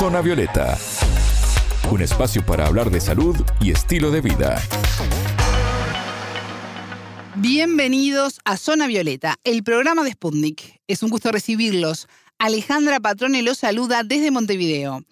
Zona 0.00 0.22
Violeta, 0.22 0.78
un 1.90 2.00
espacio 2.00 2.42
para 2.46 2.66
hablar 2.66 2.90
de 2.90 3.02
salud 3.02 3.36
y 3.60 3.70
estilo 3.70 4.10
de 4.10 4.22
vida. 4.22 4.58
Bienvenidos 7.34 8.40
a 8.46 8.56
Zona 8.56 8.86
Violeta, 8.86 9.36
el 9.44 9.62
programa 9.62 10.02
de 10.02 10.12
Sputnik. 10.12 10.80
Es 10.88 11.02
un 11.02 11.10
gusto 11.10 11.30
recibirlos. 11.32 12.08
Alejandra 12.38 12.98
Patrone 13.00 13.42
los 13.42 13.58
saluda 13.58 14.02
desde 14.02 14.30
Montevideo 14.30 15.04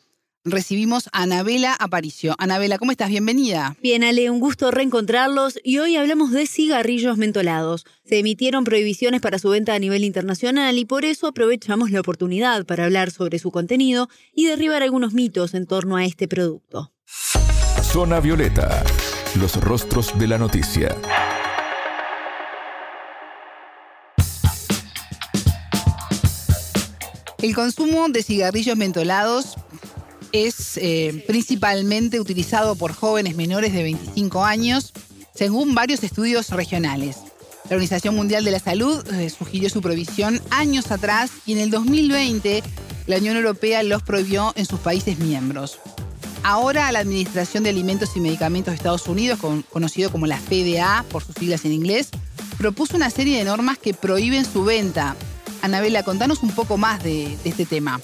recibimos 0.51 1.09
a 1.13 1.23
Anabela 1.23 1.75
Aparicio. 1.75 2.35
Anabela, 2.39 2.79
¿cómo 2.79 2.93
estás? 2.93 3.09
Bienvenida. 3.09 3.77
Bien, 3.83 4.05
Ale, 4.05 4.31
un 4.31 4.41
gusto 4.41 4.71
reencontrarlos 4.71 5.59
y 5.63 5.79
hoy 5.79 5.97
hablamos 5.97 6.31
de 6.31 6.47
cigarrillos 6.47 7.19
mentolados. 7.19 7.87
Se 8.05 8.19
emitieron 8.19 8.65
prohibiciones 8.65 9.21
para 9.21 9.39
su 9.39 9.51
venta 9.51 9.75
a 9.75 9.79
nivel 9.79 10.05
internacional 10.05 10.79
y 10.79 10.85
por 10.85 11.05
eso 11.05 11.27
aprovechamos 11.27 11.91
la 11.91 12.01
oportunidad 12.01 12.65
para 12.67 12.85
hablar 12.85 13.11
sobre 13.11 13.39
su 13.39 13.51
contenido 13.51 14.09
y 14.35 14.47
derribar 14.47 14.83
algunos 14.83 15.13
mitos 15.13 15.55
en 15.55 15.67
torno 15.67 15.97
a 15.97 16.05
este 16.05 16.29
producto. 16.29 16.93
Zona 17.83 18.21
Violeta, 18.21 18.85
los 19.39 19.57
rostros 19.61 20.19
de 20.19 20.27
la 20.27 20.39
noticia. 20.39 20.97
El 27.41 27.55
consumo 27.55 28.09
de 28.09 28.25
cigarrillos 28.25 28.77
mentolados 28.77 29.55
es 30.33 30.77
eh, 30.77 31.25
principalmente 31.27 32.21
utilizado 32.21 32.77
por 32.77 32.93
jóvenes 32.93 33.37
menores 33.37 33.73
de 33.73 33.83
25 33.83 34.45
años, 34.45 34.93
según 35.35 35.75
varios 35.75 36.03
estudios 36.03 36.51
regionales. 36.51 37.17
La 37.69 37.77
Organización 37.77 38.17
Mundial 38.17 38.45
de 38.45 38.51
la 38.51 38.59
Salud 38.61 39.07
eh, 39.13 39.29
sugirió 39.31 39.69
su 39.69 39.83
prohibición 39.83 40.41
años 40.51 40.91
atrás 40.91 41.31
y 41.45 41.53
en 41.53 41.59
el 41.59 41.71
2020 41.71 42.63
la 43.07 43.17
Unión 43.19 43.37
Europea 43.37 43.83
los 43.83 44.03
prohibió 44.03 44.53
en 44.57 44.65
sus 44.65 44.81
países 44.81 45.19
miembros. 45.19 45.79
Ahora 46.43 46.91
la 46.93 47.01
Administración 47.01 47.65
de 47.65 47.71
Alimentos 47.71 48.17
y 48.17 48.21
Medicamentos 48.21 48.73
de 48.73 48.77
Estados 48.77 49.07
Unidos, 49.07 49.39
conocido 49.71 50.11
como 50.11 50.27
la 50.27 50.39
FDA 50.39 51.05
por 51.11 51.25
sus 51.25 51.35
siglas 51.35 51.65
en 51.65 51.73
inglés, 51.73 52.09
propuso 52.57 52.97
una 52.97 53.11
serie 53.11 53.39
de 53.39 53.45
normas 53.45 53.77
que 53.79 53.93
prohíben 53.93 54.45
su 54.45 54.65
venta. 54.65 55.17
Anabela, 55.63 56.05
contanos 56.05 56.43
un 56.43 56.53
poco 56.53 56.77
más 56.77 57.03
de 57.03 57.37
este 57.45 57.67
tema. 57.67 58.01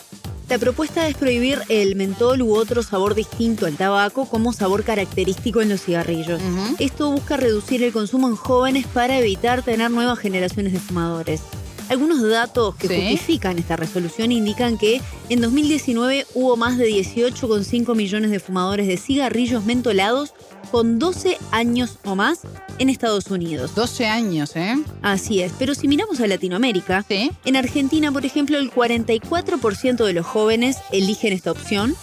La 0.49 0.59
propuesta 0.59 1.09
es 1.09 1.17
prohibir 1.17 1.59
el 1.69 1.97
mentol 1.97 2.43
u 2.43 2.55
otro 2.55 2.83
sabor 2.83 3.15
distinto 3.15 3.67
al 3.67 3.77
tabaco 3.77 4.27
como 4.27 4.53
sabor 4.53 4.85
característico 4.85 5.63
en 5.63 5.71
los 5.71 5.83
cigarrillos. 5.83 6.41
Esto 6.79 7.11
busca 7.11 7.37
reducir 7.37 7.83
el 7.83 7.93
consumo 7.93 8.29
en 8.29 8.37
jóvenes 8.37 8.87
para 8.87 9.19
evitar 9.19 9.63
tener 9.63 9.91
nuevas 9.91 10.19
generaciones 10.19 10.73
de 10.73 10.81
fumadores. 10.81 11.41
Algunos 11.89 12.23
datos 12.23 12.75
que 12.77 12.89
justifican 12.89 13.59
esta 13.59 13.77
resolución 13.77 14.33
indican 14.33 14.79
que 14.79 15.01
en 15.29 15.41
2019 15.41 16.27
hubo 16.35 16.57
más 16.57 16.79
de 16.79 16.89
18,5 16.89 17.95
millones 17.95 18.31
de 18.31 18.41
fumadores 18.41 18.87
de 18.87 18.97
cigarrillos 18.97 19.65
mentolados 19.65 20.35
con 20.71 20.99
12 20.99 21.39
años 21.51 21.99
o 22.05 22.15
más 22.17 22.41
en 22.79 22.89
Estados 22.89 23.31
Unidos. 23.31 23.75
12 23.75 24.07
años, 24.07 24.57
¿eh? 24.57 24.77
Así 25.03 25.41
es, 25.41 25.53
pero 25.59 25.75
si 25.75 25.89
miramos 25.89 26.21
a 26.21 26.27
Latinoamérica, 26.27 27.05
en 27.09 27.57
Argentina, 27.57 28.11
por 28.11 28.25
ejemplo, 28.25 28.59
el 28.59 28.71
44% 28.71 30.05
de 30.05 30.13
los 30.13 30.27
jóvenes 30.27 30.79
eligen 30.91 31.33
esta 31.33 31.53
opción 31.53 31.95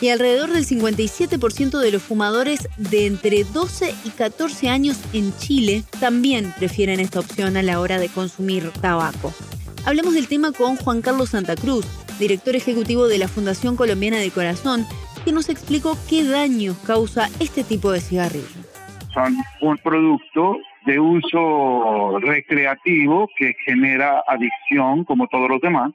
y 0.00 0.08
alrededor 0.08 0.52
del 0.52 0.66
57% 0.66 1.78
de 1.78 1.90
los 1.90 2.02
fumadores 2.02 2.68
de 2.76 3.06
entre 3.06 3.44
12 3.44 3.94
y 4.04 4.10
14 4.10 4.68
años 4.68 4.96
en 5.12 5.36
Chile 5.38 5.84
también 6.00 6.52
prefieren 6.58 7.00
esta 7.00 7.20
opción 7.20 7.56
a 7.56 7.62
la 7.62 7.80
hora 7.80 7.98
de 7.98 8.08
consumir 8.08 8.70
tabaco. 8.80 9.21
Hablamos 9.84 10.14
del 10.14 10.28
tema 10.28 10.52
con 10.52 10.76
Juan 10.76 11.02
Carlos 11.02 11.30
Santa 11.30 11.56
Cruz, 11.56 11.86
director 12.18 12.54
ejecutivo 12.54 13.08
de 13.08 13.18
la 13.18 13.28
Fundación 13.28 13.76
Colombiana 13.76 14.18
de 14.18 14.30
Corazón, 14.30 14.86
que 15.24 15.32
nos 15.32 15.48
explicó 15.48 15.96
qué 16.08 16.24
daños 16.24 16.76
causa 16.86 17.28
este 17.40 17.64
tipo 17.64 17.90
de 17.90 18.00
cigarrillo. 18.00 18.46
Son 19.12 19.36
un 19.60 19.76
producto 19.78 20.56
de 20.86 20.98
uso 20.98 22.18
recreativo 22.20 23.28
que 23.36 23.54
genera 23.64 24.22
adicción 24.26 25.04
como 25.04 25.26
todos 25.28 25.48
los 25.48 25.60
demás, 25.60 25.92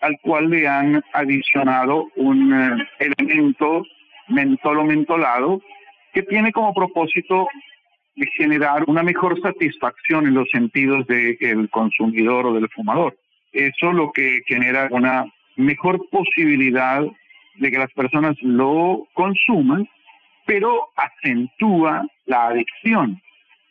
al 0.00 0.18
cual 0.22 0.50
le 0.50 0.68
han 0.68 1.02
adicionado 1.12 2.06
un 2.16 2.52
eh, 2.52 2.88
elemento 2.98 3.84
mentolo 4.28 4.84
mentolado 4.84 5.60
que 6.12 6.22
tiene 6.22 6.52
como 6.52 6.74
propósito 6.74 7.46
generar 8.26 8.84
una 8.86 9.02
mejor 9.02 9.40
satisfacción 9.40 10.26
en 10.26 10.34
los 10.34 10.48
sentidos 10.50 11.06
del 11.06 11.68
consumidor 11.70 12.46
o 12.46 12.54
del 12.54 12.68
fumador. 12.68 13.16
Eso 13.52 13.92
lo 13.92 14.12
que 14.12 14.40
genera 14.46 14.88
una 14.90 15.24
mejor 15.56 16.08
posibilidad 16.10 17.02
de 17.56 17.70
que 17.70 17.78
las 17.78 17.92
personas 17.92 18.36
lo 18.42 19.06
consuman, 19.14 19.88
pero 20.46 20.88
acentúa 20.96 22.06
la 22.26 22.48
adicción, 22.48 23.20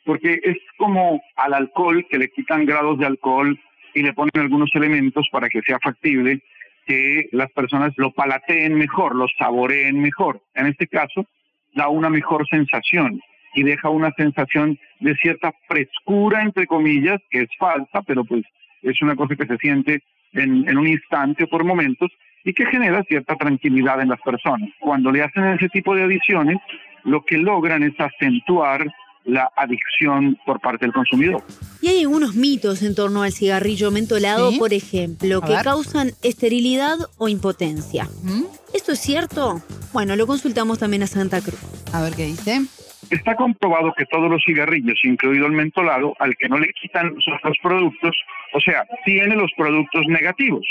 porque 0.05 0.39
es 0.43 0.57
como 0.77 1.21
al 1.35 1.53
alcohol 1.53 2.05
que 2.09 2.17
le 2.17 2.29
quitan 2.29 2.65
grados 2.65 2.99
de 2.99 3.05
alcohol 3.05 3.59
y 3.93 4.03
le 4.03 4.13
ponen 4.13 4.31
algunos 4.35 4.69
elementos 4.75 5.27
para 5.31 5.49
que 5.49 5.61
sea 5.61 5.79
factible 5.81 6.41
que 6.85 7.27
las 7.31 7.51
personas 7.51 7.93
lo 7.97 8.11
palateen 8.11 8.75
mejor, 8.75 9.15
lo 9.15 9.27
saboreen 9.37 10.01
mejor. 10.01 10.41
En 10.55 10.67
este 10.67 10.87
caso, 10.87 11.25
da 11.73 11.89
una 11.89 12.09
mejor 12.09 12.47
sensación 12.47 13.21
y 13.55 13.63
deja 13.63 13.89
una 13.89 14.11
sensación 14.17 14.77
de 14.99 15.15
cierta 15.15 15.53
frescura, 15.67 16.41
entre 16.41 16.67
comillas, 16.67 17.19
que 17.29 17.41
es 17.41 17.49
falsa, 17.57 18.01
pero 18.03 18.23
pues 18.23 18.43
es 18.81 19.01
una 19.01 19.15
cosa 19.15 19.35
que 19.35 19.45
se 19.45 19.57
siente 19.57 20.03
en, 20.33 20.67
en 20.67 20.77
un 20.77 20.87
instante 20.87 21.45
o 21.45 21.47
por 21.47 21.63
momentos, 21.63 22.11
y 22.43 22.53
que 22.53 22.65
genera 22.65 23.03
cierta 23.03 23.35
tranquilidad 23.35 24.01
en 24.01 24.09
las 24.09 24.21
personas. 24.21 24.69
Cuando 24.79 25.11
le 25.11 25.21
hacen 25.21 25.43
ese 25.47 25.67
tipo 25.69 25.95
de 25.95 26.03
adiciones, 26.03 26.57
lo 27.03 27.23
que 27.25 27.37
logran 27.37 27.83
es 27.83 27.99
acentuar 27.99 28.85
la 29.25 29.51
adicción 29.57 30.37
por 30.45 30.61
parte 30.61 30.85
del 30.85 30.93
consumidor. 30.93 31.43
Y 31.81 31.89
hay 31.89 32.01
algunos 32.01 32.35
mitos 32.35 32.81
en 32.81 32.95
torno 32.95 33.23
al 33.23 33.33
cigarrillo 33.33 33.91
mentolado, 33.91 34.51
por 34.57 34.73
ejemplo, 34.73 35.41
que 35.41 35.55
causan 35.63 36.11
esterilidad 36.23 36.97
o 37.17 37.27
impotencia. 37.27 38.07
¿Mm? 38.23 38.43
¿Esto 38.73 38.93
es 38.93 38.99
cierto? 38.99 39.61
Bueno, 39.91 40.15
lo 40.15 40.25
consultamos 40.25 40.79
también 40.79 41.03
a 41.03 41.07
Santa 41.07 41.41
Cruz. 41.41 41.59
A 41.93 42.01
ver 42.01 42.13
qué 42.13 42.25
dice. 42.25 42.61
Está 43.09 43.35
comprobado 43.35 43.94
que 43.94 44.06
todos 44.06 44.29
los 44.29 44.44
cigarrillos, 44.45 45.00
incluido 45.03 45.45
el 45.45 45.53
mentolado, 45.53 46.13
al 46.19 46.35
que 46.35 46.50
no 46.50 46.57
le 46.57 46.69
quitan 46.73 47.16
los 47.16 47.57
productos, 47.62 48.18
o 48.53 48.59
sea, 48.59 48.85
tiene 49.06 49.35
los 49.35 49.51
productos 49.56 50.06
negativos 50.07 50.66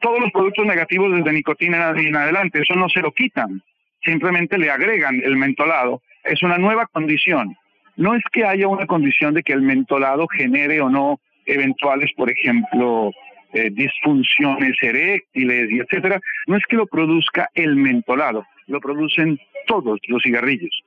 todos 0.00 0.18
los 0.18 0.32
productos 0.32 0.66
negativos 0.66 1.12
desde 1.12 1.32
nicotina 1.32 1.92
en 1.96 2.16
adelante, 2.16 2.60
eso 2.60 2.74
no 2.74 2.88
se 2.88 3.00
lo 3.00 3.12
quitan, 3.12 3.62
simplemente 4.02 4.58
le 4.58 4.70
agregan 4.70 5.20
el 5.22 5.36
mentolado. 5.36 6.02
Es 6.24 6.42
una 6.42 6.58
nueva 6.58 6.86
condición. 6.86 7.56
No 7.96 8.14
es 8.14 8.22
que 8.32 8.44
haya 8.44 8.66
una 8.66 8.86
condición 8.86 9.34
de 9.34 9.42
que 9.42 9.52
el 9.52 9.62
mentolado 9.62 10.26
genere 10.28 10.80
o 10.80 10.88
no 10.88 11.20
eventuales, 11.46 12.10
por 12.16 12.30
ejemplo, 12.30 13.12
eh, 13.52 13.70
disfunciones 13.70 14.76
eréctiles 14.80 15.70
y 15.70 15.80
etcétera. 15.80 16.20
No 16.46 16.56
es 16.56 16.64
que 16.66 16.76
lo 16.76 16.86
produzca 16.86 17.48
el 17.54 17.76
mentolado, 17.76 18.46
lo 18.66 18.80
producen 18.80 19.38
todos 19.66 20.00
los 20.08 20.22
cigarrillos 20.22 20.82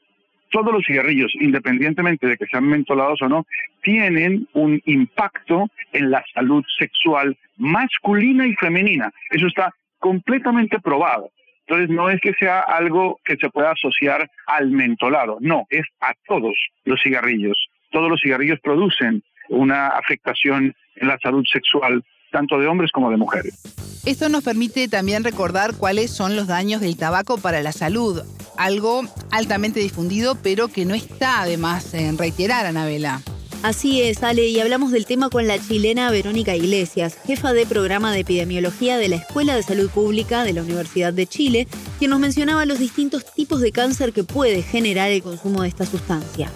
todos 0.54 0.72
los 0.72 0.86
cigarrillos, 0.86 1.34
independientemente 1.42 2.28
de 2.28 2.38
que 2.38 2.46
sean 2.46 2.68
mentolados 2.68 3.22
o 3.24 3.28
no, 3.28 3.48
tienen 3.82 4.48
un 4.54 4.80
impacto 4.86 5.68
en 5.92 6.12
la 6.12 6.24
salud 6.34 6.64
sexual 6.78 7.36
masculina 7.58 8.46
y 8.46 8.54
femenina. 8.54 9.12
Eso 9.32 9.48
está 9.48 9.74
completamente 9.98 10.80
probado. 10.80 11.32
Entonces 11.66 11.90
no 11.90 12.10
es 12.10 12.22
que 12.22 12.34
sea 12.34 12.60
algo 12.60 13.20
que 13.26 13.36
se 13.38 13.50
pueda 13.50 13.72
asociar 13.72 14.30
al 14.46 14.70
mentolado, 14.70 15.38
no, 15.42 15.66
es 15.70 15.86
a 16.02 16.14
todos 16.28 16.56
los 16.86 17.02
cigarrillos. 17.02 17.58
Todos 17.90 18.10
los 18.10 18.22
cigarrillos 18.22 18.60
producen 18.62 19.24
una 19.50 19.88
afectación 19.88 20.76
en 20.98 21.08
la 21.08 21.18
salud 21.18 21.46
sexual 21.52 22.04
tanto 22.32 22.60
de 22.60 22.68
hombres 22.68 22.92
como 22.92 23.10
de 23.10 23.18
mujeres. 23.18 24.04
Esto 24.06 24.28
nos 24.28 24.44
permite 24.44 24.90
también 24.90 25.24
recordar 25.24 25.72
cuáles 25.80 26.12
son 26.12 26.36
los 26.36 26.48
daños 26.48 26.82
del 26.82 26.98
tabaco 26.98 27.38
para 27.38 27.62
la 27.62 27.72
salud, 27.72 28.22
algo 28.58 29.04
altamente 29.32 29.80
difundido 29.80 30.36
pero 30.42 30.68
que 30.68 30.86
no 30.86 30.94
está 30.96 31.42
además 31.42 31.94
en 31.94 32.18
reiterar, 32.18 32.66
Anabela. 32.66 33.22
Así 33.64 34.02
es, 34.02 34.22
Ale, 34.24 34.48
y 34.48 34.60
hablamos 34.60 34.92
del 34.92 35.06
tema 35.06 35.30
con 35.30 35.48
la 35.48 35.58
chilena 35.58 36.12
Verónica 36.12 36.54
Iglesias, 36.54 37.18
jefa 37.26 37.54
de 37.54 37.66
programa 37.66 38.12
de 38.12 38.20
epidemiología 38.20 38.98
de 38.98 39.08
la 39.08 39.16
Escuela 39.16 39.56
de 39.56 39.64
Salud 39.64 39.90
Pública 39.90 40.44
de 40.44 40.52
la 40.52 40.64
Universidad 40.64 41.14
de 41.14 41.28
Chile, 41.28 41.68
quien 41.98 42.12
nos 42.12 42.20
mencionaba 42.20 42.66
los 42.66 42.80
distintos 42.80 43.24
tipos 43.34 43.62
de 43.62 43.72
cáncer 43.72 44.12
que 44.12 44.26
puede 44.26 44.64
generar 44.64 45.12
el 45.12 45.24
consumo 45.24 45.62
de 45.62 45.70
esta 45.70 45.86
sustancia. 45.86 46.50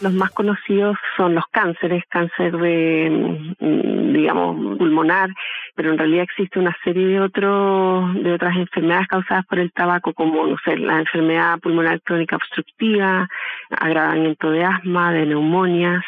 Los 0.00 0.12
más 0.12 0.32
conocidos 0.32 0.96
son 1.16 1.36
los 1.36 1.44
cánceres, 1.52 2.02
cáncer 2.08 2.50
de, 2.56 3.54
mm, 3.60 4.12
digamos, 4.14 4.78
pulmonar, 4.78 5.30
pero 5.78 5.92
en 5.92 5.98
realidad 5.98 6.24
existe 6.24 6.58
una 6.58 6.76
serie 6.82 7.06
de 7.06 7.20
otros 7.20 8.12
de 8.14 8.32
otras 8.32 8.56
enfermedades 8.56 9.06
causadas 9.06 9.46
por 9.46 9.60
el 9.60 9.70
tabaco, 9.70 10.12
como 10.12 10.44
no 10.44 10.56
sé, 10.64 10.76
la 10.76 10.98
enfermedad 10.98 11.60
pulmonar 11.60 12.00
crónica 12.02 12.34
obstructiva, 12.34 13.28
agravamiento 13.70 14.50
de 14.50 14.64
asma, 14.64 15.12
de 15.12 15.26
neumonias, 15.26 16.02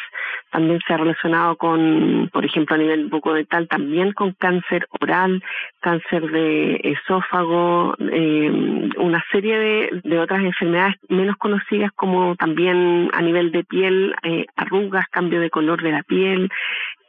también 0.51 0.81
se 0.85 0.93
ha 0.93 0.97
relacionado 0.97 1.55
con, 1.55 2.29
por 2.33 2.43
ejemplo, 2.43 2.75
a 2.75 2.79
nivel 2.79 3.05
bucodental, 3.07 3.69
también 3.69 4.11
con 4.11 4.33
cáncer 4.33 4.87
oral, 4.99 5.41
cáncer 5.81 6.29
de 6.31 6.79
esófago, 6.83 7.95
eh, 7.99 8.89
una 8.97 9.23
serie 9.31 9.57
de, 9.57 10.01
de, 10.03 10.19
otras 10.19 10.41
enfermedades 10.41 10.95
menos 11.09 11.35
conocidas 11.37 11.91
como 11.93 12.35
también 12.35 13.09
a 13.13 13.21
nivel 13.21 13.51
de 13.51 13.63
piel, 13.63 14.15
eh, 14.23 14.45
arrugas, 14.55 15.05
cambio 15.11 15.41
de 15.41 15.49
color 15.49 15.81
de 15.81 15.91
la 15.91 16.03
piel, 16.03 16.49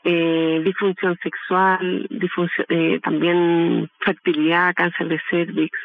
eh, 0.05 0.61
disfunción 0.65 1.17
sexual, 1.23 2.09
eh, 2.69 3.01
también 3.05 3.89
fertilidad, 4.05 4.75
cáncer 4.75 5.07
de 5.07 5.21
cervix, 5.31 5.79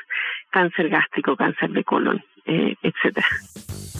cáncer 0.50 0.90
gástrico, 0.90 1.36
cáncer 1.36 1.69
de 1.69 1.83
colon, 1.83 2.24
eh, 2.45 2.74
etcétera. 2.81 3.28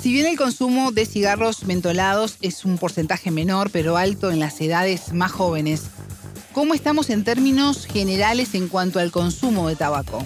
Si 0.08 0.12
bien 0.12 0.26
el 0.26 0.38
consumo 0.38 0.92
de 0.92 1.06
cigarros 1.06 1.66
mentolados 1.66 2.40
es 2.42 2.66
un 2.66 2.80
porcentaje 2.80 3.30
menor 3.30 3.70
pero 3.72 3.98
alto 3.98 4.32
en 4.32 4.40
las 4.40 4.60
edades 4.60 5.14
más 5.14 5.32
jóvenes, 5.32 5.92
¿cómo 6.58 6.74
estamos 6.74 7.12
en 7.12 7.24
términos 7.24 7.86
generales 7.86 8.56
en 8.56 8.68
cuanto 8.68 8.98
al 8.98 9.12
consumo 9.12 9.70
de 9.70 9.76
tabaco? 9.76 10.26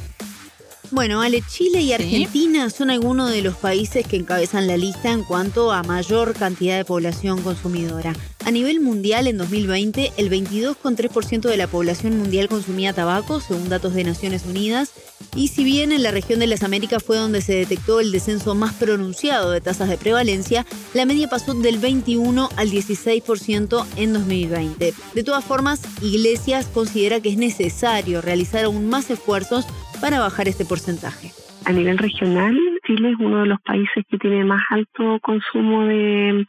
Bueno, 0.89 1.21
Ale, 1.21 1.41
Chile 1.45 1.81
y 1.81 1.91
Argentina 1.91 2.69
son 2.69 2.89
algunos 2.89 3.31
de 3.31 3.41
los 3.41 3.57
países 3.57 4.07
que 4.07 4.15
encabezan 4.15 4.65
la 4.65 4.77
lista 4.77 5.11
en 5.11 5.25
cuanto 5.25 5.73
a 5.73 5.83
mayor 5.83 6.33
cantidad 6.33 6.77
de 6.77 6.85
población 6.85 7.41
consumidora. 7.41 8.13
A 8.51 8.53
nivel 8.53 8.81
mundial, 8.81 9.27
en 9.27 9.37
2020, 9.37 10.11
el 10.17 10.29
22,3% 10.29 11.47
de 11.47 11.55
la 11.55 11.67
población 11.67 12.17
mundial 12.17 12.49
consumía 12.49 12.91
tabaco, 12.91 13.39
según 13.39 13.69
datos 13.69 13.93
de 13.93 14.03
Naciones 14.03 14.45
Unidas, 14.45 14.91
y 15.37 15.47
si 15.47 15.63
bien 15.63 15.93
en 15.93 16.03
la 16.03 16.11
región 16.11 16.41
de 16.41 16.47
las 16.47 16.61
Américas 16.61 17.01
fue 17.01 17.15
donde 17.15 17.39
se 17.39 17.53
detectó 17.53 18.01
el 18.01 18.11
descenso 18.11 18.53
más 18.53 18.73
pronunciado 18.73 19.51
de 19.51 19.61
tasas 19.61 19.87
de 19.87 19.97
prevalencia, 19.97 20.65
la 20.93 21.05
media 21.05 21.29
pasó 21.29 21.53
del 21.53 21.77
21 21.77 22.49
al 22.57 22.69
16% 22.69 23.85
en 23.95 24.11
2020. 24.11 24.93
De 25.15 25.23
todas 25.23 25.45
formas, 25.45 25.81
Iglesias 26.03 26.67
considera 26.73 27.21
que 27.21 27.29
es 27.29 27.37
necesario 27.37 28.19
realizar 28.19 28.65
aún 28.65 28.89
más 28.89 29.09
esfuerzos 29.09 29.65
para 30.01 30.19
bajar 30.19 30.49
este 30.49 30.65
porcentaje? 30.65 31.31
A 31.63 31.71
nivel 31.71 31.97
regional, 31.97 32.59
Chile 32.85 33.11
es 33.11 33.15
uno 33.17 33.43
de 33.43 33.45
los 33.45 33.61
países 33.61 34.03
que 34.09 34.17
tiene 34.17 34.43
más 34.43 34.61
alto 34.71 35.19
consumo 35.21 35.85
de, 35.85 36.45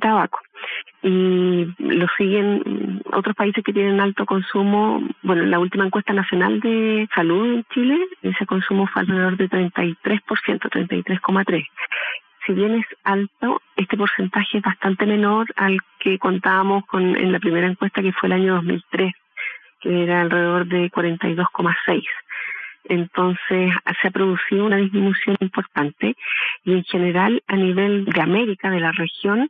tabaco 0.00 0.38
y 1.06 1.66
lo 1.78 2.06
siguen 2.16 3.02
otros 3.12 3.36
países 3.36 3.62
que 3.62 3.74
tienen 3.74 4.00
alto 4.00 4.24
consumo. 4.24 5.06
Bueno, 5.22 5.42
en 5.42 5.50
la 5.50 5.58
última 5.58 5.84
encuesta 5.84 6.14
nacional 6.14 6.60
de 6.60 7.06
salud 7.14 7.56
en 7.56 7.64
Chile, 7.74 7.98
ese 8.22 8.46
consumo 8.46 8.86
fue 8.86 9.02
alrededor 9.02 9.36
de 9.36 9.50
33%, 9.50 9.96
33,3%. 9.98 11.66
Si 12.46 12.52
bien 12.54 12.74
es 12.76 12.86
alto, 13.04 13.60
este 13.76 13.98
porcentaje 13.98 14.58
es 14.58 14.62
bastante 14.62 15.04
menor 15.04 15.46
al 15.56 15.78
que 15.98 16.18
contábamos 16.18 16.86
con 16.86 17.16
en 17.16 17.32
la 17.32 17.38
primera 17.38 17.66
encuesta 17.66 18.00
que 18.00 18.12
fue 18.12 18.28
el 18.28 18.34
año 18.34 18.54
2003, 18.54 19.12
que 19.80 20.04
era 20.04 20.22
alrededor 20.22 20.66
de 20.66 20.90
42,6%. 20.90 22.02
Entonces 22.86 23.72
se 24.00 24.08
ha 24.08 24.10
producido 24.10 24.66
una 24.66 24.76
disminución 24.76 25.36
importante 25.40 26.16
y 26.64 26.72
en 26.72 26.84
general 26.84 27.42
a 27.46 27.56
nivel 27.56 28.04
de 28.04 28.20
América, 28.20 28.70
de 28.70 28.80
la 28.80 28.92
región, 28.92 29.48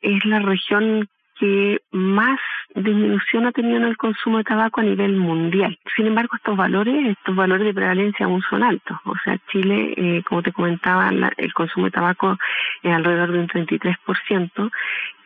es 0.00 0.24
la 0.24 0.40
región 0.40 1.08
que 1.40 1.80
más 1.90 2.38
disminución 2.74 3.46
ha 3.46 3.52
tenido 3.52 3.78
en 3.78 3.84
el 3.84 3.96
consumo 3.96 4.38
de 4.38 4.44
tabaco 4.44 4.80
a 4.80 4.84
nivel 4.84 5.16
mundial. 5.16 5.78
Sin 5.96 6.06
embargo, 6.06 6.36
estos 6.36 6.56
valores, 6.56 7.16
estos 7.18 7.34
valores 7.34 7.66
de 7.66 7.74
prevalencia 7.74 8.26
aún 8.26 8.42
son 8.48 8.62
altos. 8.62 8.98
O 9.04 9.14
sea, 9.24 9.38
Chile, 9.50 9.94
eh, 9.96 10.22
como 10.28 10.42
te 10.42 10.52
comentaba, 10.52 11.10
el 11.36 11.54
consumo 11.54 11.86
de 11.86 11.92
tabaco 11.92 12.36
es 12.82 12.92
alrededor 12.92 13.32
de 13.32 13.38
un 13.38 13.48
33%. 13.48 14.70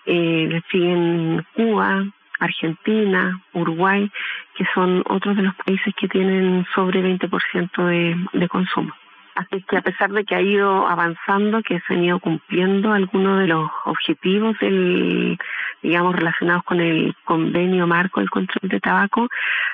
Eh, 0.06 0.62
siguen 0.70 1.44
Cuba, 1.54 2.04
Argentina, 2.38 3.40
Uruguay, 3.52 4.10
que 4.56 4.64
son 4.72 5.02
otros 5.08 5.36
de 5.36 5.42
los 5.42 5.54
países 5.56 5.92
que 5.96 6.08
tienen 6.08 6.64
sobre 6.74 7.02
20% 7.02 7.86
de, 7.86 8.16
de 8.38 8.48
consumo. 8.48 8.94
Así 9.34 9.62
que 9.62 9.76
a 9.76 9.82
pesar 9.82 10.12
de 10.12 10.24
que 10.24 10.36
ha 10.36 10.40
ido 10.40 10.86
avanzando, 10.86 11.62
que 11.62 11.80
se 11.80 11.94
han 11.94 12.04
ido 12.04 12.20
cumpliendo 12.20 12.92
algunos 12.92 13.40
de 13.40 13.48
los 13.48 13.68
objetivos 13.84 14.56
del, 14.60 15.38
digamos, 15.82 16.14
relacionados 16.14 16.62
con 16.64 16.80
el 16.80 17.14
convenio 17.24 17.86
marco 17.86 18.20
del 18.20 18.30
control 18.30 18.70
de 18.70 18.80
tabaco, 18.80 19.28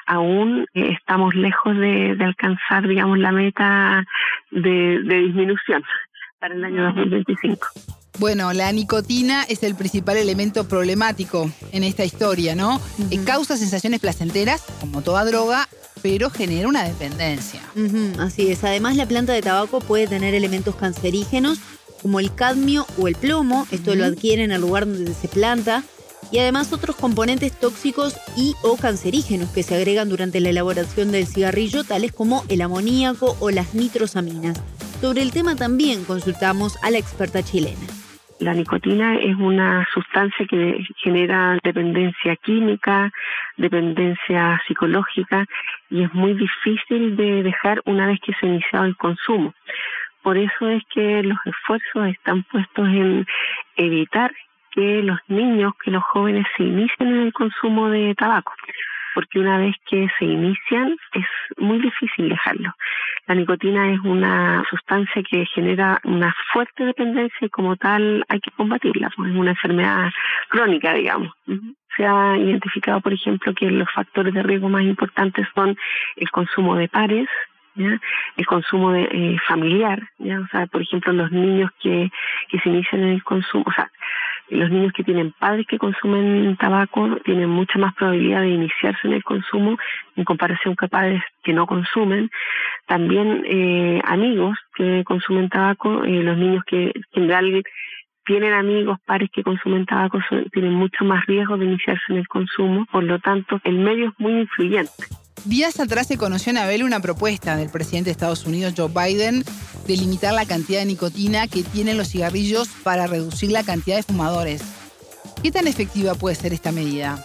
aún 0.07 0.67
eh, 0.73 0.97
estamos 0.99 1.35
lejos 1.35 1.77
de, 1.77 2.15
de, 2.17 2.25
alcanzar, 2.25 2.89
digamos, 2.89 3.19
la 3.19 3.33
meta 3.33 4.05
de, 4.51 5.03
de 5.03 5.17
disminución 5.19 5.85
para 6.39 6.55
el 6.55 6.65
año 6.65 6.85
2025. 6.85 8.00
Bueno, 8.21 8.53
la 8.53 8.71
nicotina 8.71 9.45
es 9.45 9.63
el 9.63 9.75
principal 9.75 10.19
elemento 10.19 10.69
problemático 10.69 11.51
en 11.73 11.85
esta 11.85 12.05
historia, 12.05 12.55
¿no? 12.55 12.79
Eh, 13.11 13.19
causa 13.25 13.57
sensaciones 13.57 13.99
placenteras, 13.99 14.61
como 14.79 15.01
toda 15.01 15.25
droga, 15.25 15.67
pero 16.03 16.29
genera 16.29 16.69
una 16.69 16.85
dependencia. 16.85 17.63
así 18.19 18.49
es. 18.49 18.63
Además, 18.63 18.97
la 18.97 19.07
planta 19.07 19.33
de 19.33 19.41
tabaco 19.41 19.81
puede 19.81 20.07
tener 20.07 20.35
elementos 20.35 20.77
cancerígenos, 20.77 21.61
como 22.03 22.21
el 22.21 22.35
cadmio 22.35 22.87
o 22.99 23.09
el 23.09 23.15
plomo. 23.15 23.67
Esto 23.71 23.95
lo 23.95 24.05
adquiere 24.05 24.45
en 24.45 24.53
el 24.53 24.61
lugar 24.61 24.85
donde 24.85 25.15
se 25.15 25.27
planta. 25.27 25.83
Y 26.31 26.41
además 26.41 26.75
otros 26.75 26.97
componentes 26.97 27.59
tóxicos 27.59 28.17
y 28.37 28.55
o 28.63 28.77
cancerígenos 28.77 29.49
que 29.49 29.63
se 29.63 29.77
agregan 29.77 30.11
durante 30.11 30.41
la 30.41 30.51
elaboración 30.51 31.11
del 31.11 31.27
cigarrillo, 31.27 31.85
tales 31.85 32.13
como 32.13 32.45
el 32.49 32.61
amoníaco 32.61 33.39
o 33.41 33.51
las 33.51 33.73
nitrosaminas. 33.73 34.59
Sobre 35.01 35.23
el 35.23 35.33
tema 35.33 35.57
también 35.57 36.05
consultamos 36.05 36.75
a 36.83 36.91
la 36.91 36.99
experta 36.99 37.43
chilena. 37.43 38.00
La 38.41 38.55
nicotina 38.55 39.17
es 39.17 39.37
una 39.37 39.87
sustancia 39.93 40.47
que 40.47 40.83
genera 40.97 41.59
dependencia 41.63 42.37
química, 42.37 43.13
dependencia 43.59 44.59
psicológica 44.67 45.45
y 45.91 46.05
es 46.05 46.15
muy 46.15 46.33
difícil 46.33 47.17
de 47.17 47.43
dejar 47.43 47.83
una 47.85 48.07
vez 48.07 48.19
que 48.21 48.33
se 48.33 48.47
ha 48.47 48.49
iniciado 48.49 48.87
el 48.87 48.97
consumo. 48.97 49.53
Por 50.23 50.39
eso 50.39 50.71
es 50.71 50.83
que 50.95 51.23
los 51.23 51.37
esfuerzos 51.45 52.09
están 52.09 52.43
puestos 52.45 52.89
en 52.89 53.27
evitar 53.77 54.33
que 54.71 55.03
los 55.03 55.19
niños, 55.29 55.75
que 55.85 55.91
los 55.91 56.03
jóvenes 56.05 56.47
se 56.57 56.63
inicien 56.63 57.09
en 57.09 57.21
el 57.27 57.33
consumo 57.35 57.91
de 57.91 58.15
tabaco 58.15 58.55
porque 59.21 59.39
una 59.39 59.59
vez 59.59 59.77
que 59.87 60.09
se 60.19 60.25
inician 60.25 60.97
es 61.13 61.27
muy 61.59 61.79
difícil 61.79 62.31
dejarlo. 62.31 62.73
La 63.27 63.35
nicotina 63.35 63.93
es 63.93 64.01
una 64.01 64.65
sustancia 64.71 65.23
que 65.23 65.45
genera 65.45 66.01
una 66.05 66.35
fuerte 66.55 66.87
dependencia 66.87 67.47
y 67.47 67.51
como 67.51 67.77
tal 67.77 68.25
hay 68.31 68.41
que 68.41 68.51
combatirla, 68.53 69.11
pues 69.15 69.31
es 69.31 69.37
una 69.37 69.51
enfermedad 69.51 70.11
crónica, 70.49 70.95
digamos. 70.95 71.35
Se 71.99 72.07
ha 72.07 72.39
identificado, 72.39 73.03
por 73.03 73.13
ejemplo, 73.13 73.53
que 73.53 73.71
los 73.71 73.93
factores 73.93 74.33
de 74.33 74.43
riesgo 74.43 74.71
más 74.71 74.85
importantes 74.85 75.47
son 75.55 75.77
el 76.17 76.31
consumo 76.31 76.75
de 76.77 76.89
pares, 76.89 77.29
el 77.77 78.47
consumo 78.47 78.91
de, 78.93 79.03
eh, 79.03 79.37
familiar, 79.47 80.01
¿ya? 80.17 80.41
o 80.41 80.47
sea, 80.47 80.67
por 80.67 80.81
ejemplo, 80.81 81.13
los 81.13 81.31
niños 81.31 81.71
que, 81.83 82.11
que 82.49 82.59
se 82.61 82.71
inician 82.71 83.03
en 83.03 83.09
el 83.09 83.23
consumo, 83.23 83.65
o 83.67 83.73
sea, 83.73 83.91
los 84.51 84.71
niños 84.71 84.93
que 84.93 85.05
tienen 85.05 85.33
padres 85.33 85.67
que 85.67 85.79
consumen 85.79 86.57
tabaco 86.57 87.17
tienen 87.25 87.49
mucha 87.49 87.79
más 87.79 87.95
probabilidad 87.95 88.43
de 88.43 88.51
iniciarse 88.51 89.07
en 89.07 89.15
el 89.15 89.25
consumo 89.25 89.79
en 90.17 90.25
comparación 90.25 90.75
con 90.75 90.89
padres 90.89 91.23
que 91.43 91.53
no 91.53 91.67
consumen. 91.67 92.31
También 92.87 93.45
eh, 93.47 94.01
amigos 94.05 94.59
que 94.75 95.05
consumen 95.05 95.49
tabaco, 95.49 96.05
eh, 96.05 96.23
los 96.23 96.37
niños 96.37 96.65
que 96.67 96.93
en 96.95 97.03
general 97.13 97.63
tienen 98.25 98.53
amigos, 98.53 98.99
pares 99.07 99.31
que 99.33 99.43
consumen 99.43 99.87
tabaco, 99.87 100.19
tienen 100.53 100.75
mucho 100.75 101.05
más 101.05 101.25
riesgo 101.27 101.57
de 101.57 101.65
iniciarse 101.67 102.05
en 102.11 102.19
el 102.19 102.29
consumo. 102.29 102.87
Por 102.91 103.05
lo 103.05 103.19
tanto, 103.19 103.61
el 103.65 103.79
medio 103.79 104.09
es 104.09 104.15
muy 104.19 104.41
influyente. 104.41 104.93
Días 105.47 105.81
atrás 105.81 106.07
se 106.07 106.19
conoció 106.19 106.51
en 106.51 106.59
Abel 106.59 106.83
una 106.83 107.01
propuesta 107.01 107.57
del 107.57 107.71
presidente 107.71 108.09
de 108.09 108.13
Estados 108.13 108.45
Unidos, 108.45 108.75
Joe 108.77 108.89
Biden, 108.89 109.43
de 109.87 109.97
limitar 109.97 110.35
la 110.35 110.45
cantidad 110.45 110.81
de 110.81 110.87
nicotina 110.87 111.49
que 111.49 111.63
tienen 111.63 111.97
los 111.97 112.09
cigarrillos 112.09 112.69
para 112.85 113.07
reducir 113.07 113.51
la 113.51 113.65
cantidad 113.65 113.97
de 113.97 114.03
fumadores. 114.03 114.63
¿Qué 115.43 115.51
tan 115.51 115.67
efectiva 115.67 116.15
puede 116.15 116.35
ser 116.35 116.53
esta 116.53 116.73
medida? 116.73 117.25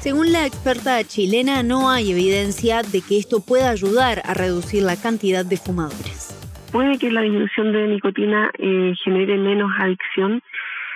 Según 0.00 0.30
la 0.30 0.46
experta 0.46 1.02
chilena, 1.04 1.62
no 1.62 1.90
hay 1.90 2.12
evidencia 2.12 2.82
de 2.82 3.00
que 3.00 3.18
esto 3.18 3.40
pueda 3.40 3.70
ayudar 3.70 4.20
a 4.26 4.34
reducir 4.34 4.82
la 4.82 4.96
cantidad 4.96 5.44
de 5.44 5.56
fumadores. 5.56 6.36
Puede 6.70 6.98
que 6.98 7.10
la 7.10 7.22
disminución 7.22 7.72
de 7.72 7.88
nicotina 7.88 8.50
eh, 8.58 8.92
genere 9.02 9.38
menos 9.38 9.70
adicción, 9.80 10.42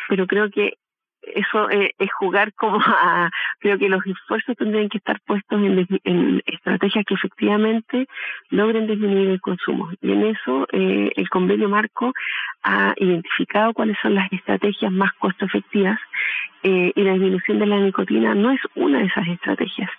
pero 0.09 0.27
creo 0.27 0.51
que 0.51 0.75
eso 1.23 1.71
eh, 1.71 1.93
es 1.99 2.13
jugar 2.13 2.53
como 2.55 2.79
a, 2.87 3.31
creo 3.61 3.79
que 3.79 3.89
los 3.89 4.05
esfuerzos 4.07 4.57
tendrían 4.57 4.89
que 4.89 4.99
estar 4.99 5.21
puestos 5.21 5.61
en, 6.05 6.43
estrategias 6.47 7.05
que 7.07 7.15
efectivamente 7.15 8.07
logren 8.51 8.87
disminuir 8.87 9.31
el 9.31 9.41
consumo. 9.41 9.91
Y 10.01 10.13
en 10.13 10.27
eso 10.27 10.67
eh, 10.73 11.13
el 11.17 11.29
convenio 11.29 11.69
marco 11.69 12.13
ha 12.63 12.95
identificado 12.97 13.73
cuáles 13.73 13.97
son 14.03 14.15
las 14.15 14.33
estrategias 14.33 14.93
más 14.93 15.13
costo 15.15 15.45
efectivas 15.45 15.99
eh, 16.63 16.93
y 16.95 17.03
la 17.03 17.13
disminución 17.13 17.59
de 17.59 17.67
la 17.67 17.79
nicotina 17.79 18.35
no 18.35 18.51
es 18.51 18.61
una 18.75 18.99
de 18.99 19.07
esas 19.07 19.27
estrategias. 19.29 19.91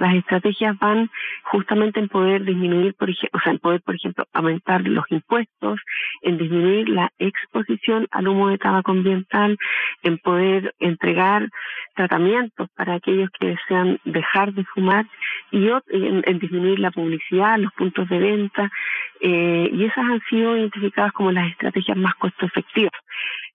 Las 0.00 0.14
estrategias 0.14 0.78
van 0.78 1.10
justamente 1.44 2.00
en 2.00 2.08
poder 2.08 2.44
disminuir, 2.44 2.94
por 2.94 3.10
ejemplo, 3.10 3.38
o 3.38 3.42
sea, 3.42 3.52
en 3.52 3.58
poder, 3.58 3.82
por 3.82 3.94
ejemplo, 3.94 4.24
aumentar 4.32 4.80
los 4.88 5.04
impuestos, 5.10 5.78
en 6.22 6.38
disminuir 6.38 6.88
la 6.88 7.12
exposición 7.18 8.08
al 8.10 8.28
humo 8.28 8.48
de 8.48 8.56
tabaco 8.56 8.92
ambiental, 8.92 9.58
en 10.02 10.16
poder 10.16 10.74
entregar 10.78 11.48
tratamientos 11.94 12.68
para 12.74 12.94
aquellos 12.94 13.28
que 13.38 13.48
desean 13.48 14.00
dejar 14.04 14.54
de 14.54 14.64
fumar 14.64 15.04
y 15.50 15.68
en, 15.68 16.38
disminuir 16.38 16.78
la 16.78 16.90
publicidad, 16.90 17.58
los 17.58 17.72
puntos 17.74 18.08
de 18.08 18.18
venta, 18.18 18.70
eh, 19.20 19.68
y 19.70 19.84
esas 19.84 20.04
han 20.06 20.20
sido 20.30 20.56
identificadas 20.56 21.12
como 21.12 21.30
las 21.30 21.50
estrategias 21.50 21.98
más 21.98 22.14
costo 22.14 22.46
efectivas 22.46 22.92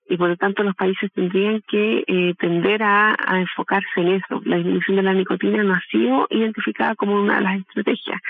y 0.08 0.18
por 0.18 0.30
lo 0.30 0.38
tanto 0.38 0.64
los 0.64 0.76
países 0.76 1.12
tendrían 1.14 1.62
que 1.68 2.04
eh, 2.08 2.34
tender 2.40 2.84
a, 2.84 3.16
enfocarse 3.40 3.88
en 3.98 4.14
eso. 4.14 4.42
La 4.46 4.58
disminución 4.58 4.98
de 4.98 5.04
la 5.04 5.14
nicotina 5.14 5.64
no 5.64 5.74
ha 5.74 5.82
sido 5.92 6.28
identificada 6.30 6.96
como 6.96 7.22
una 7.22 7.38
de 7.38 7.42
las 7.42 7.60
estrategias. 7.60 8.22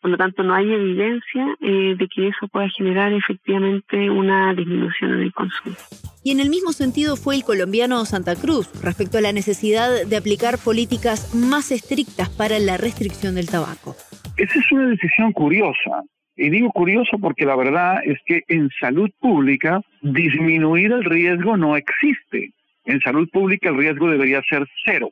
Por 0.00 0.10
lo 0.10 0.16
tanto, 0.16 0.42
no 0.42 0.54
hay 0.54 0.72
evidencia 0.72 1.56
eh, 1.60 1.94
de 1.96 2.08
que 2.08 2.28
eso 2.28 2.48
pueda 2.48 2.68
generar 2.70 3.12
efectivamente 3.12 4.10
una 4.10 4.54
disminución 4.54 5.14
en 5.14 5.20
el 5.20 5.32
consumo. 5.32 5.76
Y 6.24 6.32
en 6.32 6.40
el 6.40 6.50
mismo 6.50 6.72
sentido 6.72 7.16
fue 7.16 7.36
el 7.36 7.44
colombiano 7.44 8.04
Santa 8.04 8.34
Cruz 8.34 8.68
respecto 8.82 9.18
a 9.18 9.20
la 9.20 9.32
necesidad 9.32 10.06
de 10.06 10.16
aplicar 10.16 10.58
políticas 10.58 11.34
más 11.34 11.70
estrictas 11.70 12.28
para 12.28 12.58
la 12.58 12.76
restricción 12.76 13.34
del 13.34 13.48
tabaco. 13.48 13.94
Esa 14.36 14.58
es 14.58 14.72
una 14.72 14.88
decisión 14.88 15.32
curiosa. 15.32 16.02
Y 16.42 16.48
digo 16.48 16.70
curioso 16.70 17.18
porque 17.18 17.44
la 17.44 17.54
verdad 17.54 18.00
es 18.02 18.18
que 18.24 18.44
en 18.48 18.70
salud 18.80 19.10
pública 19.20 19.82
disminuir 20.00 20.90
el 20.90 21.04
riesgo 21.04 21.58
no 21.58 21.76
existe. 21.76 22.52
En 22.86 22.98
salud 23.02 23.28
pública 23.28 23.68
el 23.68 23.76
riesgo 23.76 24.08
debería 24.08 24.40
ser 24.48 24.66
cero. 24.86 25.10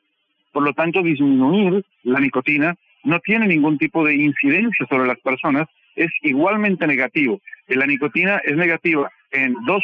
Por 0.53 0.63
lo 0.63 0.73
tanto, 0.73 1.03
disminuir 1.03 1.85
la 2.05 2.19
nicotina 2.21 2.77
no 3.05 3.21
tiene 3.21 3.47
ningún 3.47 3.77
tipo 3.77 4.07
de 4.07 4.15
incidencia 4.15 4.87
sobre 4.89 5.07
las 5.07 5.21
personas, 5.21 5.67
es 5.97 6.11
igualmente 6.23 6.87
negativo. 6.87 7.43
La 7.67 7.87
nicotina 7.87 8.41
es 8.43 8.57
negativa 8.57 9.11
en 9.31 9.55
2%, 9.55 9.83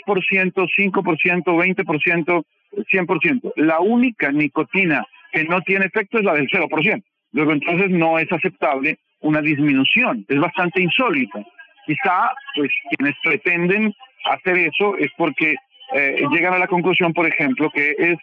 5%, 0.55 1.45
20%, 1.45 2.45
100%. 2.91 3.53
La 3.57 3.81
única 3.81 4.33
nicotina 4.33 5.05
que 5.31 5.45
no 5.45 5.61
tiene 5.61 5.85
efecto 5.85 6.17
es 6.17 6.25
la 6.25 6.33
del 6.33 6.49
0%. 6.49 7.03
Luego 7.33 7.53
entonces 7.53 7.91
no 7.91 8.19
es 8.19 8.33
aceptable 8.33 8.99
una 9.25 9.41
disminución. 9.41 10.25
Es 10.29 10.39
bastante 10.39 10.83
insólito. 10.83 11.45
Quizá, 11.87 12.31
pues, 12.55 12.71
quienes 12.91 13.17
pretenden 13.23 13.93
hacer 14.27 14.57
eso 14.59 14.97
es 14.99 15.11
porque 15.17 15.57
eh, 15.95 16.23
llegan 16.31 16.55
a 16.55 16.59
la 16.59 16.67
conclusión, 16.67 17.13
por 17.13 17.27
ejemplo, 17.27 17.71
que 17.71 17.95
es 17.99 18.17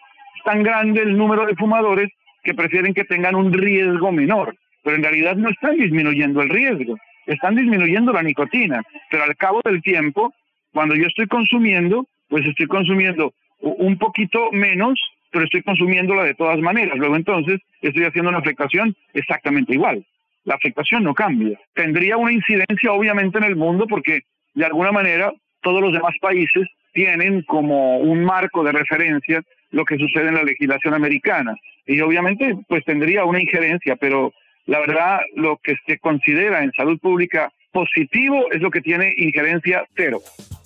tan 0.46 0.64
grande 0.64 1.02
el 1.02 1.18
número 1.18 1.46
de 1.46 1.56
fumadores 1.56 2.10
que 2.44 2.54
prefieren 2.54 2.94
que 2.94 3.04
tengan 3.04 3.36
un 3.36 3.52
riesgo 3.52 4.12
menor. 4.12 4.56
Pero 4.84 4.96
en 4.96 5.04
realidad 5.04 5.36
no 5.36 5.50
están 5.50 5.76
disminuyendo 5.78 6.42
el 6.42 6.50
riesgo, 6.50 6.98
están 7.26 7.56
disminuyendo 7.56 8.14
la 8.14 8.24
nicotina. 8.24 8.82
Pero 9.10 9.24
al 9.24 9.36
cabo 9.36 9.62
del 9.64 9.82
tiempo, 9.82 10.34
cuando 10.72 10.96
yo 10.96 11.06
estoy 11.06 11.28
consumiendo, 11.28 12.08
pues 12.30 12.46
estoy 12.46 12.68
consumiendo 12.68 13.34
un 13.60 13.98
poquito 13.98 14.52
menos, 14.52 15.00
pero 15.32 15.46
estoy 15.46 15.62
consumiéndola 15.64 16.24
de 16.24 16.34
todas 16.36 16.60
maneras. 16.60 16.98
Luego 16.98 17.16
entonces 17.16 17.60
estoy 17.82 18.06
haciendo 18.06 18.30
una 18.30 18.40
afectación 18.40 18.96
exactamente 19.14 19.74
igual 19.74 20.04
la 20.44 20.56
afectación 20.56 21.04
no 21.04 21.14
cambia. 21.14 21.60
Tendría 21.74 22.18
una 22.18 22.32
incidencia 22.32 22.92
obviamente 22.92 23.38
en 23.38 23.44
el 23.44 23.56
mundo 23.56 23.86
porque 23.88 24.22
de 24.54 24.66
alguna 24.66 24.92
manera 24.92 25.32
todos 25.62 25.82
los 25.82 25.94
demás 25.94 26.14
países 26.22 26.68
tienen 26.94 27.44
como 27.44 28.00
un 28.00 28.24
marco 28.24 28.64
de 28.64 28.72
referencia 28.72 29.42
lo 29.70 29.86
que 29.86 29.98
sucede 29.98 30.28
en 30.28 30.36
la 30.36 30.44
legislación 30.44 30.94
americana. 30.94 31.56
Y 31.86 32.00
obviamente 32.02 32.58
pues 32.68 32.84
tendría 32.86 33.26
una 33.26 33.42
injerencia, 33.42 33.96
pero 33.96 34.34
la 34.66 34.80
verdad 34.80 35.20
lo 35.36 35.58
que 35.58 35.76
se 35.86 35.98
considera 36.00 36.64
en 36.64 36.72
salud 36.74 37.00
pública 37.00 37.52
positivo 37.72 38.52
es 38.52 38.62
lo 38.62 38.70
que 38.70 38.82
tiene 38.82 39.14
injerencia 39.18 39.86
cero. 39.96 40.20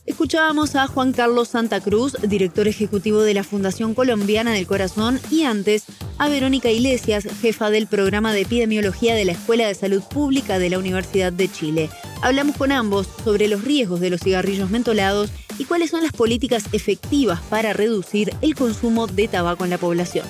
Escuchábamos 0.05 0.75
a 0.75 0.85
Juan 0.85 1.13
Carlos 1.13 1.47
Santa 1.47 1.81
Cruz, 1.81 2.15
director 2.21 2.67
ejecutivo 2.67 3.21
de 3.21 3.33
la 3.33 3.43
Fundación 3.43 3.95
Colombiana 3.95 4.53
del 4.53 4.67
Corazón, 4.67 5.19
y 5.31 5.43
antes 5.43 5.85
a 6.19 6.29
Verónica 6.29 6.69
Iglesias, 6.69 7.25
jefa 7.41 7.71
del 7.71 7.87
programa 7.87 8.31
de 8.31 8.41
epidemiología 8.41 9.15
de 9.15 9.25
la 9.25 9.31
Escuela 9.31 9.67
de 9.67 9.73
Salud 9.73 10.03
Pública 10.03 10.59
de 10.59 10.69
la 10.69 10.77
Universidad 10.77 11.33
de 11.33 11.51
Chile. 11.51 11.89
Hablamos 12.21 12.55
con 12.55 12.71
ambos 12.71 13.07
sobre 13.23 13.47
los 13.47 13.63
riesgos 13.63 13.99
de 13.99 14.11
los 14.11 14.21
cigarrillos 14.21 14.69
mentolados 14.69 15.31
y 15.57 15.65
cuáles 15.65 15.89
son 15.89 16.03
las 16.03 16.11
políticas 16.11 16.65
efectivas 16.71 17.41
para 17.49 17.73
reducir 17.73 18.31
el 18.41 18.53
consumo 18.53 19.07
de 19.07 19.27
tabaco 19.27 19.63
en 19.63 19.71
la 19.71 19.79
población. 19.79 20.27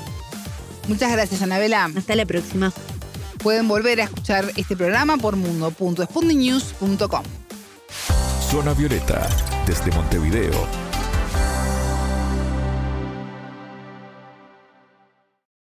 Muchas 0.88 1.12
gracias, 1.12 1.42
Anabela. 1.42 1.92
Hasta 1.96 2.16
la 2.16 2.26
próxima. 2.26 2.72
Pueden 3.44 3.68
volver 3.68 4.00
a 4.00 4.06
escuchar 4.06 4.52
este 4.56 4.78
programa 4.78 5.18
por 5.18 5.36
mundo.spundinews.com. 5.36 7.24
Zona 8.50 8.74
Violeta, 8.74 9.28
desde 9.66 9.92
Montevideo, 9.92 10.85